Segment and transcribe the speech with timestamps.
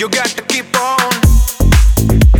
[0.00, 2.39] You got to keep on.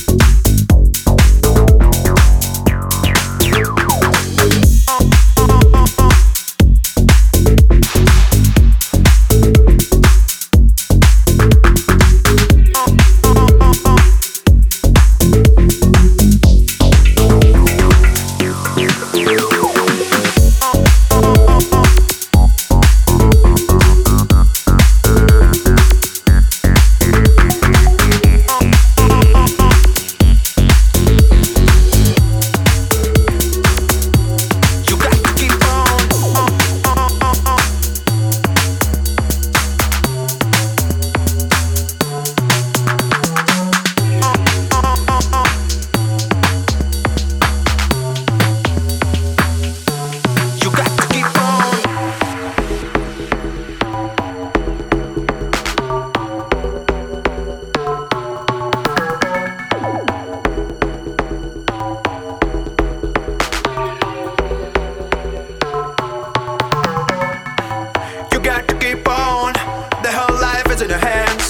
[70.79, 71.49] in your hands.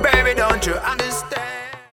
[0.00, 1.31] Baby, don't you understand?